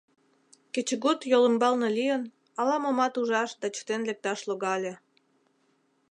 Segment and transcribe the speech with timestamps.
[0.73, 2.23] Кечыгут йолымбалне лийын,
[2.59, 4.93] ала-момат ужаш да чытен лекташ логале.